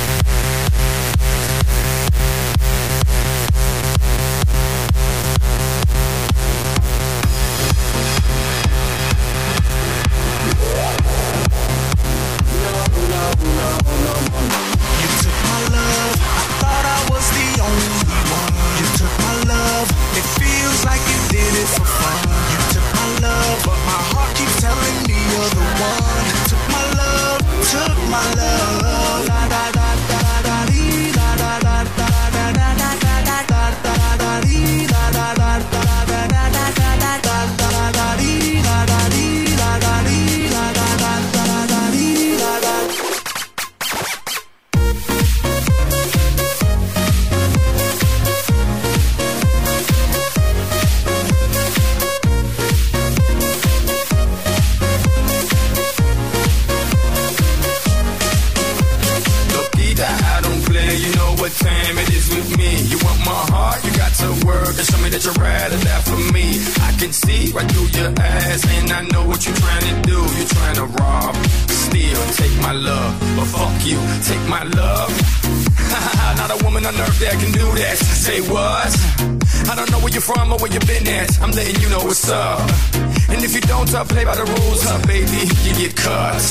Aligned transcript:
Uh, 84.03 84.13
play 84.13 84.25
by 84.25 84.35
the 84.35 84.43
rules, 84.43 84.83
huh, 84.83 84.99
baby, 85.07 85.47
you 85.63 85.73
get 85.75 85.95
cut. 85.95 86.41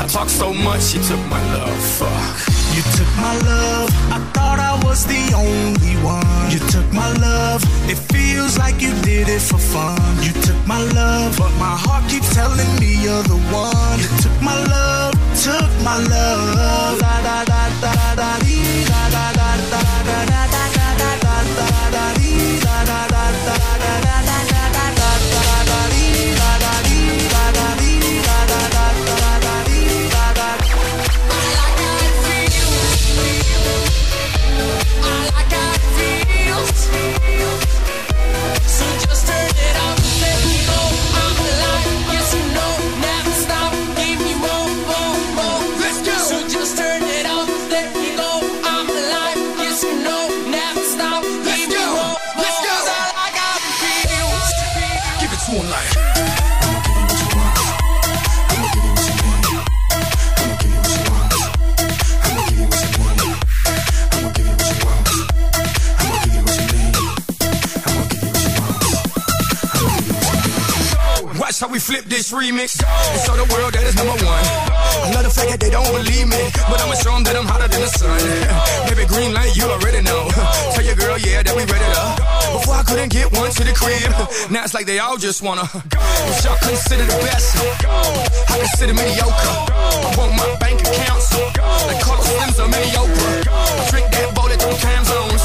I 0.00 0.06
talk 0.06 0.28
so 0.28 0.52
much, 0.52 0.94
you 0.94 1.02
took 1.02 1.22
my 1.26 1.42
love. 1.54 1.80
Fuck. 1.98 2.34
You 2.76 2.82
took 2.96 3.10
my 3.16 3.34
love, 3.50 3.88
I 4.12 4.18
thought 4.34 4.58
I 4.60 4.74
was 4.84 5.04
the 5.06 5.22
only 5.34 5.96
one. 6.04 6.50
You 6.52 6.60
took 6.74 6.88
my 6.92 7.10
love, 7.18 7.62
it 7.90 7.98
feels 8.12 8.58
like 8.58 8.80
you 8.80 8.92
did 9.02 9.28
it 9.28 9.40
for 9.40 9.58
fun. 9.58 9.98
You 10.22 10.32
took 10.46 10.60
my 10.66 10.82
love, 10.94 11.36
but 11.38 11.52
my 11.58 11.74
heart 11.84 12.08
keeps 12.10 12.34
telling 12.34 12.72
me 12.80 13.02
you're 13.02 13.24
the 13.24 13.40
one. 13.50 13.98
You 13.98 14.08
took 14.22 14.36
my 14.42 14.56
love, 14.74 15.14
took 15.42 15.70
my 15.82 15.98
love. 15.98 16.98
Da 17.00 17.14
da 17.26 17.38
da 17.44 17.62
da 17.82 17.92
da 18.14 18.20
da 18.20 18.30
da 18.30 19.04
da 19.14 19.24
da 19.32 19.48
da 19.48 19.70
da 19.70 20.20
da 20.26 20.40
da 20.40 20.60
da 20.60 20.78
da 20.78 21.90
da 21.90 22.47
flip 71.88 72.04
this 72.04 72.28
remix 72.36 72.76
and 72.84 73.20
show 73.24 73.32
the 73.32 73.48
world 73.48 73.72
that 73.72 73.80
is 73.80 73.96
number 73.96 74.12
one. 74.20 74.44
The 75.24 75.32
fact 75.32 75.48
that 75.56 75.60
they 75.60 75.72
don't 75.72 75.88
believe 75.88 76.28
me, 76.28 76.40
but 76.68 76.80
I'ma 76.84 76.96
show 77.00 77.12
them 77.16 77.24
that 77.24 77.36
I'm 77.36 77.48
hotter 77.48 77.68
than 77.68 77.80
the 77.80 77.92
sun. 77.96 78.16
Baby, 78.88 79.08
green 79.08 79.32
light, 79.32 79.56
you 79.56 79.64
already 79.64 80.04
know. 80.04 80.28
Tell 80.76 80.84
your 80.84 80.96
girl, 81.00 81.16
yeah, 81.16 81.40
that 81.40 81.52
we 81.56 81.64
ready 81.64 81.88
to. 81.96 82.04
Before 82.56 82.76
I 82.76 82.84
couldn't 82.84 83.08
get 83.08 83.32
one 83.32 83.48
to 83.56 83.62
the 83.64 83.72
crib, 83.72 84.08
now 84.52 84.68
it's 84.68 84.76
like 84.76 84.84
they 84.84 85.00
all 85.00 85.16
just 85.16 85.40
wanna. 85.40 85.64
What 85.64 86.36
y'all 86.44 86.60
consider 86.60 87.08
the 87.08 87.18
best? 87.24 87.56
I 87.56 88.54
consider 88.68 88.92
mediocre. 88.92 89.52
I 89.72 90.08
want 90.16 90.32
my 90.36 90.48
bank 90.60 90.84
accounts 90.84 91.32
like 91.32 92.00
Carlos 92.04 92.28
Slims 92.28 92.56
or 92.60 92.68
mediocre. 92.68 93.32
I 93.48 93.84
drink 93.88 94.08
that 94.12 94.28
at 94.36 94.60
three 94.60 94.80
time 94.80 95.04
zones, 95.08 95.40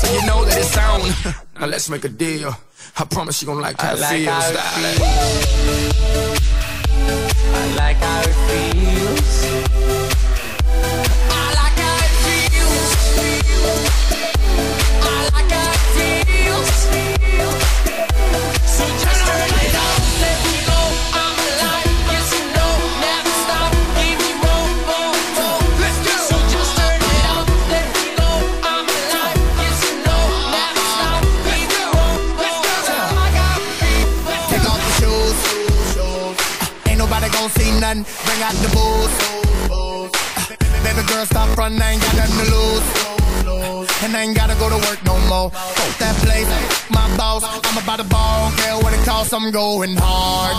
so 0.00 0.04
you 0.08 0.22
know 0.24 0.40
that 0.48 0.56
it's 0.56 0.72
on. 0.76 1.04
Now 1.60 1.68
let's 1.68 1.88
make 1.88 2.04
a 2.04 2.08
deal. 2.08 2.56
I 2.98 3.04
promise 3.04 3.40
you 3.42 3.46
gon' 3.46 3.60
like 3.60 3.80
how 3.80 3.90
I 3.90 3.94
it 3.94 4.00
like 4.00 4.10
feels, 4.10 4.28
how 4.28 4.50
it 4.50 4.54
darling. 4.54 6.02
I 7.54 7.74
like 7.76 7.96
how 7.96 8.20
it 8.20 8.72
feels. 8.72 8.81
got 38.42 38.58
the 38.58 38.70
booze. 38.74 39.14
Baby 40.82 41.02
girl, 41.06 41.24
stop 41.26 41.56
running, 41.56 41.80
I 41.80 41.92
ain't 41.92 42.02
got 42.02 42.14
nothing 42.16 42.38
to 42.42 42.50
lose. 42.50 42.86
And 44.02 44.16
I 44.16 44.22
ain't 44.22 44.36
gotta 44.36 44.56
go 44.58 44.68
to 44.68 44.80
work 44.88 45.00
no 45.04 45.16
more. 45.30 45.50
Fuck 45.50 45.98
that 46.02 46.16
place, 46.26 46.50
my 46.90 47.06
boss. 47.16 47.44
I'm 47.46 47.78
about 47.78 48.00
to 48.02 48.04
ball, 48.04 48.50
girl. 48.58 48.82
What 48.82 48.94
it 48.94 49.04
costs, 49.06 49.32
I'm 49.32 49.52
going 49.52 49.94
hard. 49.96 50.56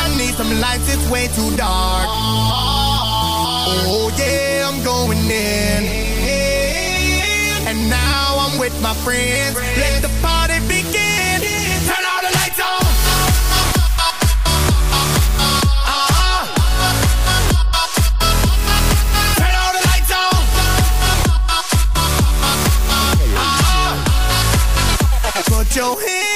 I 0.00 0.16
need 0.16 0.34
some 0.40 0.48
lights, 0.64 0.88
it's 0.94 1.06
way 1.10 1.28
too 1.28 1.50
dark. 1.60 2.08
Oh 3.92 4.08
yeah, 4.16 4.68
I'm 4.68 4.82
going 4.82 5.18
in. 5.28 5.82
And 7.68 7.90
now 7.90 8.48
I'm 8.48 8.58
with 8.58 8.76
my 8.80 8.94
friends. 9.04 9.56
Let 9.76 10.00
the 10.00 10.08
party 10.22 10.43
your 25.76 26.00
him. 26.00 26.33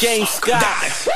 James 0.00 0.30
Scott. 0.30 1.09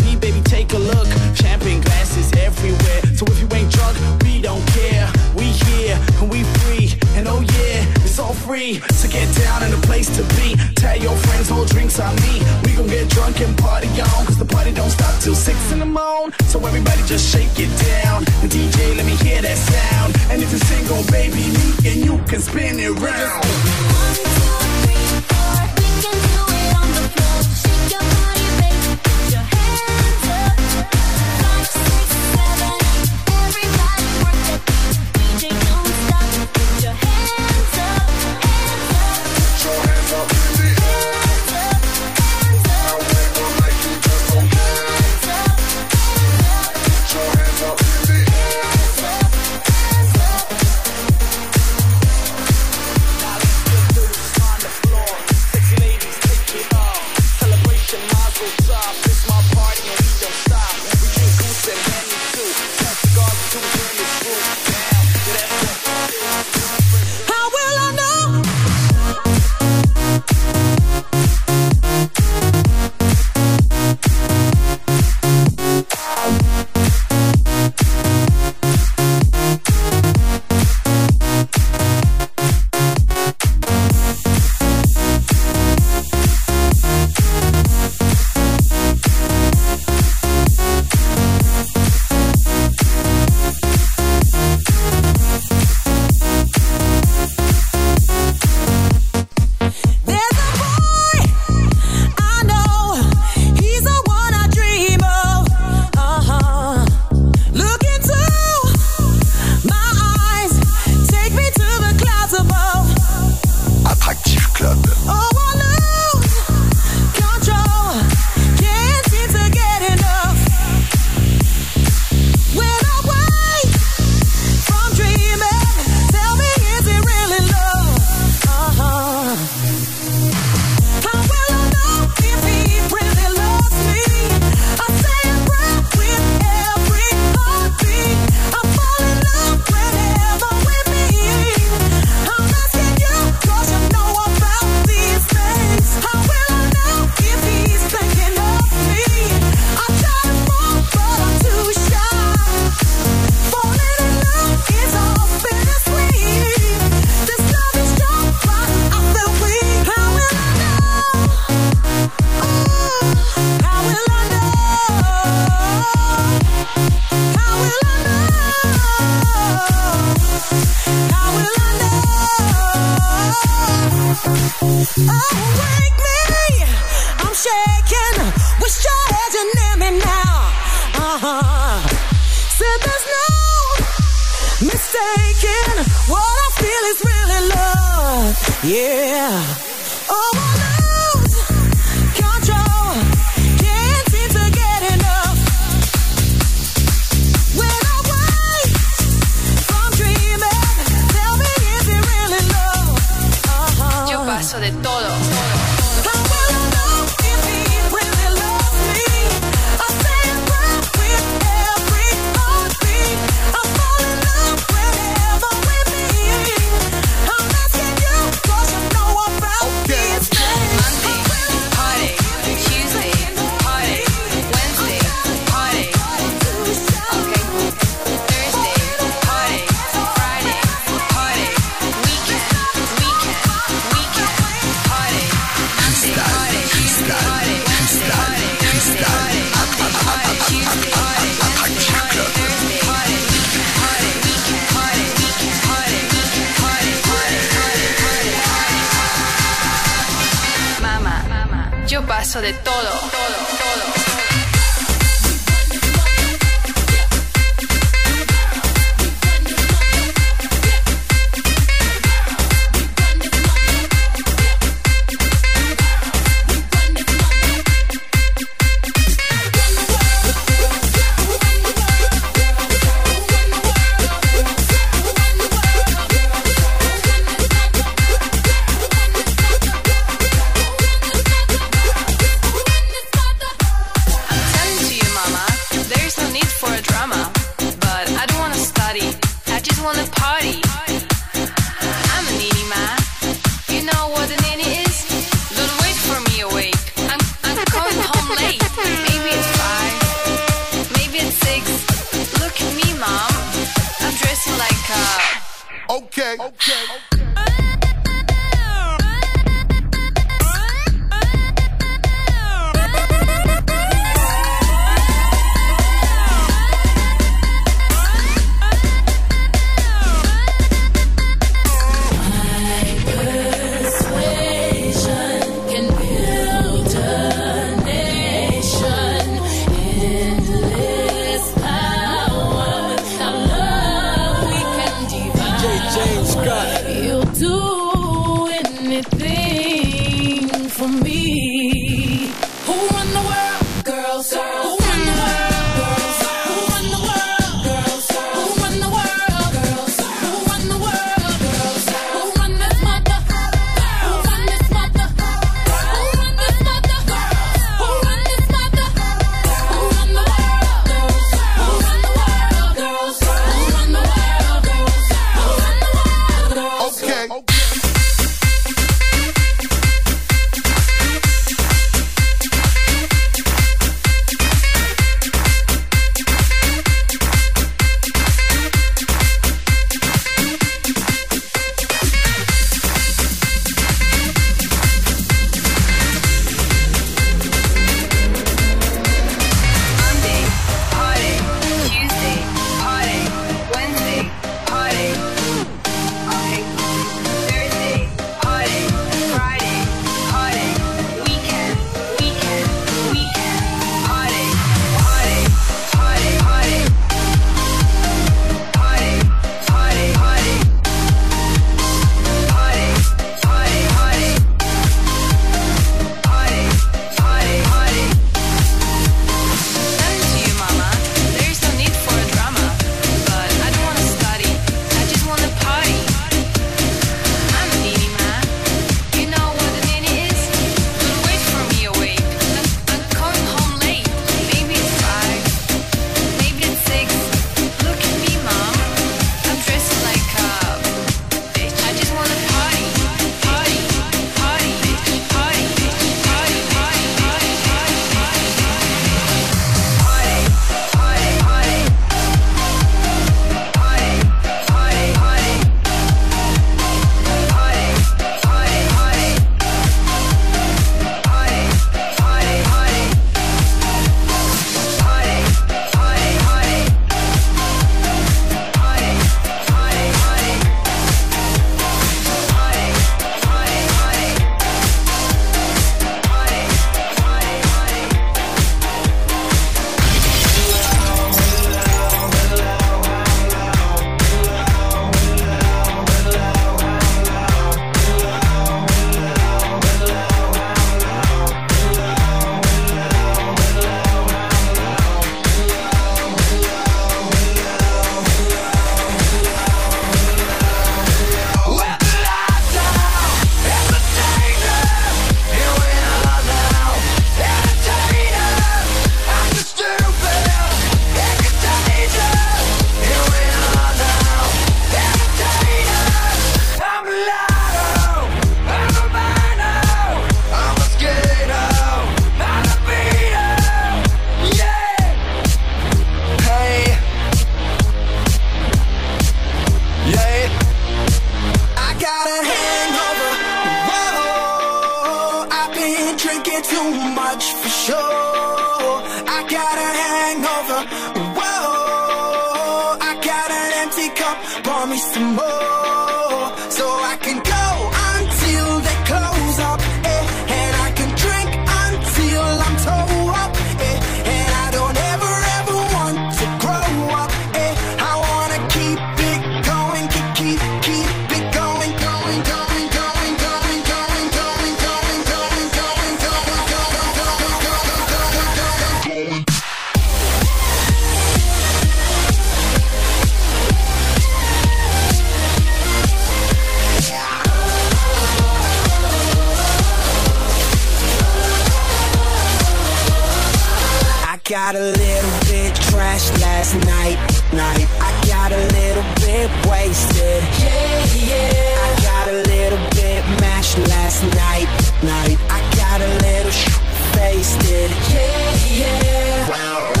crashed 585.91 586.39
last 586.39 586.75
night, 586.85 587.17
night. 587.53 587.87
I 587.99 588.11
got 588.27 588.51
a 588.51 588.63
little 588.77 589.03
bit 589.19 589.49
wasted. 589.69 590.41
Yeah, 590.59 591.05
yeah. 591.15 591.87
I 591.87 592.01
got 592.01 592.27
a 592.27 592.37
little 592.53 592.79
bit 592.91 593.23
mashed 593.41 593.77
last 593.89 594.23
night, 594.35 594.69
night. 595.03 595.37
I 595.49 595.59
got 595.75 596.01
a 596.01 596.11
little 596.25 596.51
sh- 596.51 596.69
faced 597.15 597.63
it. 597.65 597.91
Yeah, 598.09 598.79
yeah. 598.79 599.49
Wow. 599.49 600.00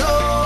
show. 0.00 0.39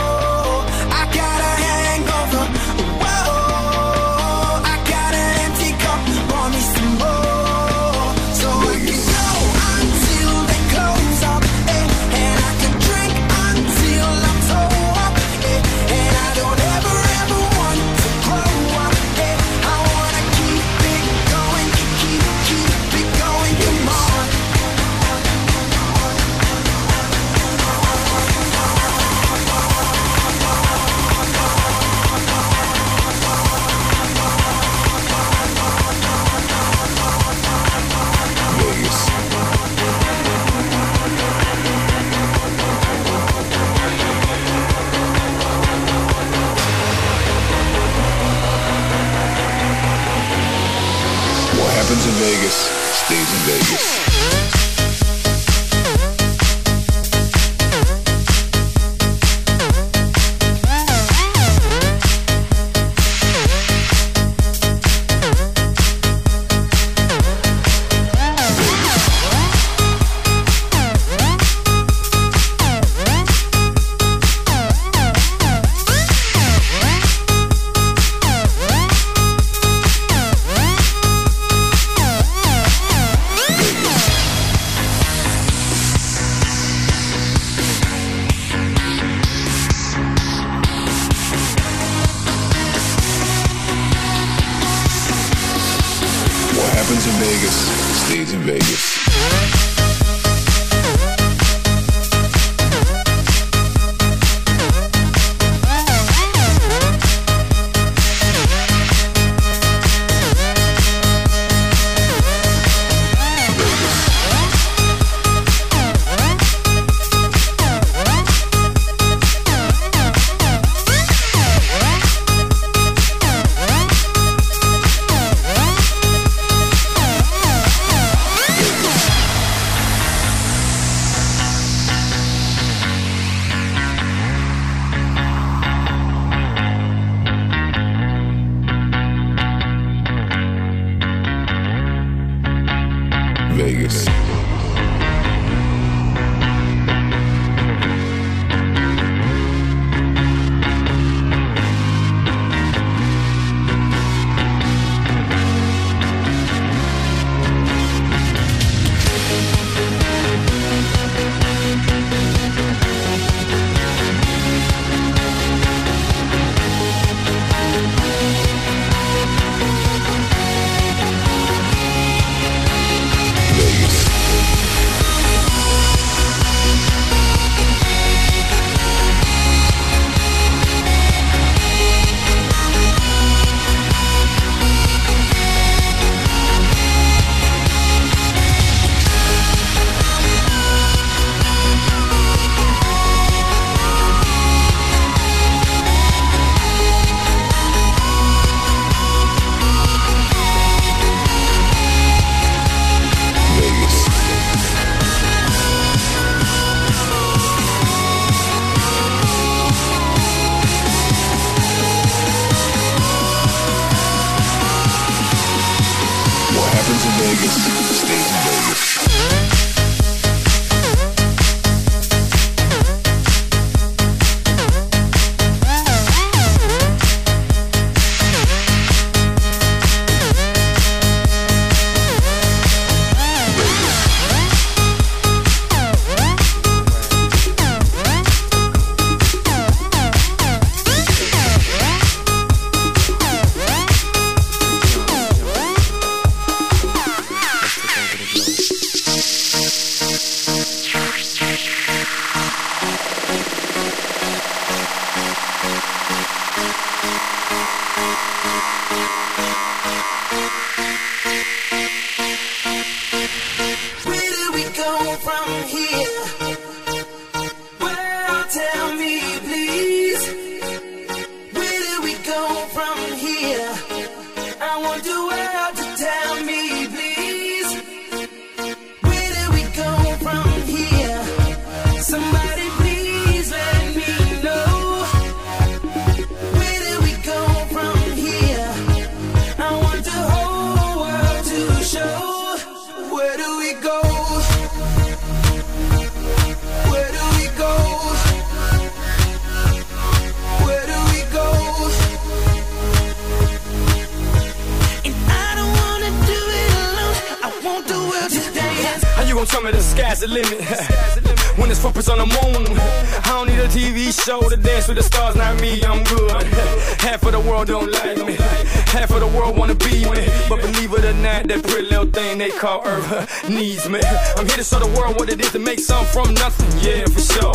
Needs 323.49 323.89
me. 323.89 324.01
I'm 324.37 324.47
here 324.47 324.57
to 324.57 324.65
show 324.65 324.79
the 324.79 324.93
world 324.99 325.17
what 325.17 325.29
it 325.29 325.41
is 325.41 325.53
to 325.53 325.59
make 325.59 325.81
something 325.81 326.13
from 326.13 326.35
nothing. 326.35 326.71
Yeah, 326.81 327.05
for 327.07 327.21
sure. 327.21 327.55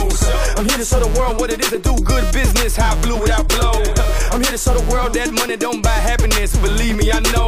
I'm 0.57 0.65
here 0.67 0.77
to 0.77 0.85
show 0.85 0.99
the 0.99 1.11
world 1.19 1.39
what 1.39 1.51
it 1.51 1.59
is 1.61 1.69
to 1.69 1.79
do 1.79 1.95
good 2.03 2.31
business. 2.33 2.75
How 2.75 2.99
blew 3.01 3.19
without 3.19 3.47
blow. 3.47 3.73
I'm 4.31 4.41
here 4.41 4.51
to 4.51 4.57
show 4.57 4.73
the 4.73 4.85
world 4.91 5.13
that 5.13 5.31
money 5.31 5.57
don't 5.57 5.81
buy 5.81 5.89
happiness. 6.11 6.55
Believe 6.57 6.97
me, 6.97 7.11
I 7.11 7.19
know. 7.31 7.47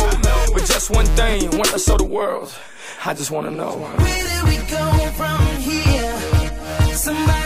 But 0.53 0.65
just 0.65 0.89
one 0.89 1.05
thing, 1.17 1.49
once 1.57 1.73
I 1.73 1.77
show 1.77 1.97
the 1.97 2.05
world, 2.05 2.53
I 3.05 3.13
just 3.13 3.31
wanna 3.31 3.51
know. 3.51 3.77
Where 3.97 4.23
do 4.29 4.45
we 4.47 4.57
go 4.69 4.85
from 5.17 5.39
here? 5.57 6.15
Somebody 6.95 7.40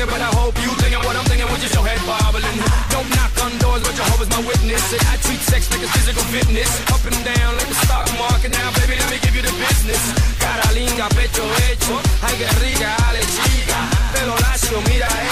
thinking, 0.00 0.12
but 0.12 0.22
I 0.22 0.32
hope 0.36 0.56
you 0.62 0.70
thinking 0.80 1.02
what 1.04 1.16
I'm 1.16 1.24
thinking 1.24 1.48
with 1.52 1.60
your 1.60 1.84
head 1.84 2.00
bobbling. 2.08 2.58
Don't 2.90 3.08
knock 3.16 3.32
on 3.44 3.52
doors, 3.58 3.82
but 3.82 3.94
Jehovah's 3.94 4.30
my 4.30 4.40
witness. 4.46 4.92
And 4.92 5.02
I 5.12 5.16
treat 5.20 5.40
sex 5.40 5.70
like 5.70 5.82
it's 5.82 5.92
physical 5.92 6.24
fitness. 6.32 6.70
Up 6.88 7.04
and 7.04 7.20
down 7.24 7.56
like 7.56 7.68
the 7.68 7.78
stock 7.84 8.06
market. 8.16 8.52
Now, 8.52 8.72
baby, 8.80 8.96
let 8.96 9.10
me 9.10 9.18
give 9.20 9.34
you 9.36 9.42
the 9.42 9.52
business. 9.60 10.02
Cara 10.40 10.72
linda, 10.72 11.08
pecho 11.16 11.44
hecho. 11.68 11.96
Ay, 12.24 12.34
que 12.38 12.48
rica, 12.64 12.96
dale 13.12 13.22
chica. 13.34 13.78
Pelo 14.12 14.34
lacio, 14.40 14.80
mira 14.88 15.06
eh. 15.06 15.29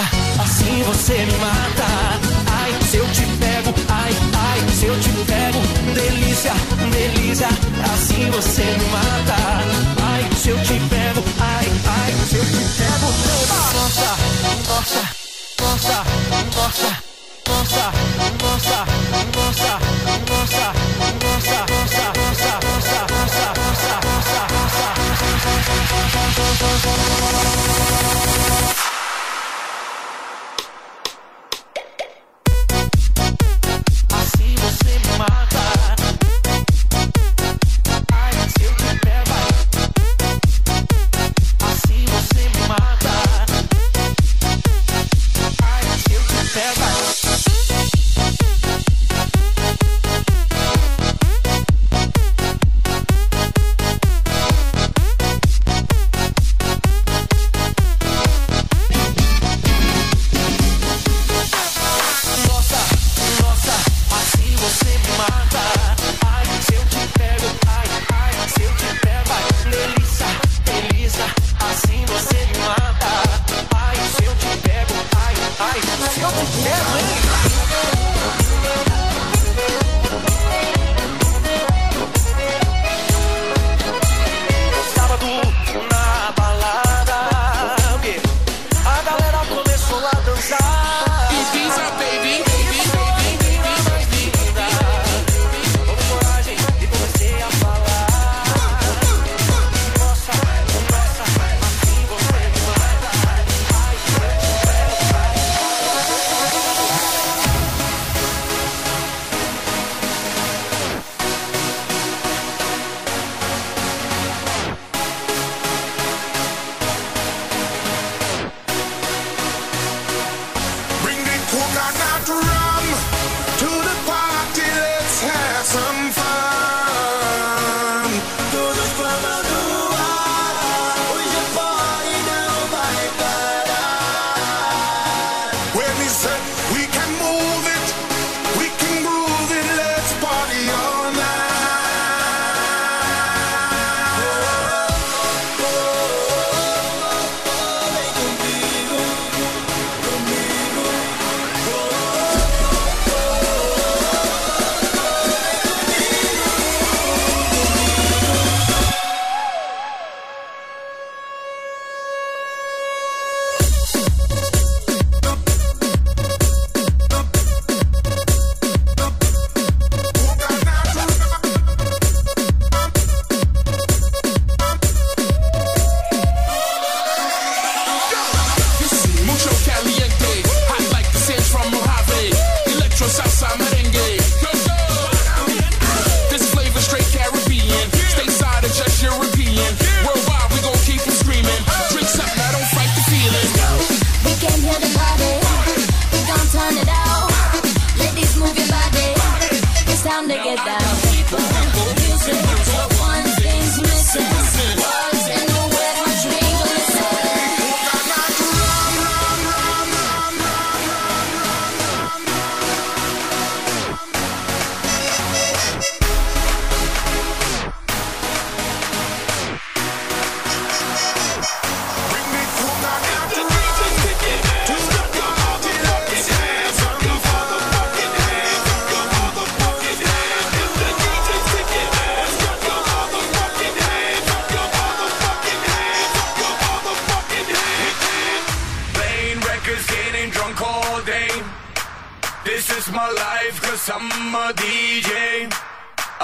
Assim 0.00 0.82
você 0.84 1.12
me 1.26 1.32
mata. 1.32 1.84
Ai, 2.50 2.72
se 2.82 2.96
eu 2.96 3.06
te 3.10 3.26
pego, 3.38 3.74
ai, 3.88 4.12
ai, 4.34 4.68
se 4.70 4.86
eu 4.86 4.98
te 5.00 5.10
pego, 5.10 5.58
delícia, 5.94 6.52
delícia, 6.90 7.48
assim 7.92 8.30
você 8.30 8.62
me 8.62 8.86
mata. 8.86 9.36
Ai, 10.02 10.30
se 10.36 10.48
eu 10.48 10.58
te 10.62 10.80
pego, 10.88 11.22
ai, 11.40 11.66
ai, 11.86 12.12
se 12.26 12.36
eu 12.36 12.44
te 12.44 12.52
pego, 12.78 13.12
nossa, 13.74 14.16
nossa, 14.68 15.11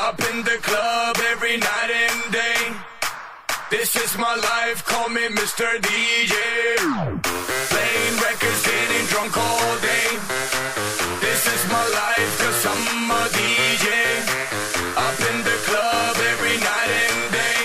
Up 0.01 0.21
in 0.31 0.45
the 0.45 0.59
club 0.63 1.17
every 1.33 1.57
night 1.57 1.91
and 1.91 2.33
day. 2.33 2.63
This 3.69 3.97
is 3.97 4.17
my 4.17 4.33
life, 4.37 4.85
call 4.85 5.09
me 5.09 5.27
Mr. 5.27 5.67
DJ. 5.83 6.37
Playing 7.73 8.17
records, 8.23 8.63
getting 8.63 9.07
drunk 9.11 9.37
all 9.37 9.75
day. 9.83 10.09
This 11.19 11.43
is 11.53 11.63
my 11.67 11.87
life, 12.03 12.33
cause 12.39 12.67
I'm 12.73 13.11
a 13.11 13.23
DJ. 13.39 13.87
Up 15.07 15.19
in 15.31 15.39
the 15.43 15.59
club 15.67 16.17
every 16.33 16.57
night 16.71 16.91
and 17.05 17.21
day. 17.41 17.63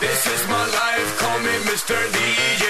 This 0.00 0.26
is 0.26 0.48
my 0.48 0.64
life, 0.80 1.08
call 1.20 1.38
me 1.40 1.54
Mr. 1.68 1.96
DJ. 2.16 2.67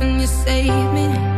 and 0.00 0.20
you 0.20 0.26
saved 0.26 0.92
me. 0.94 1.37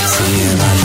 Sexy 0.00 0.50
and 0.50 0.60
I. 0.60 0.83